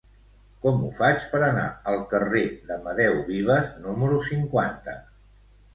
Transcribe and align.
Com 0.61 0.79
ho 0.85 0.87
faig 0.99 1.27
per 1.33 1.41
anar 1.49 1.67
al 1.93 2.01
carrer 2.15 2.43
d'Amadeu 2.71 3.21
Vives 3.31 3.73
número 3.87 4.25
cinquanta? 4.33 4.99